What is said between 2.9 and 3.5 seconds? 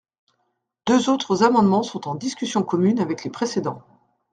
avec les